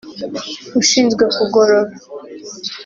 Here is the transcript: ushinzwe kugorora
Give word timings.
ushinzwe 0.79 1.23
kugorora 1.35 1.79